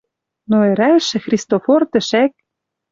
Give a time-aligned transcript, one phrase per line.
[0.49, 2.31] Но ӹрӓлшӹ Христофор тӹшӓк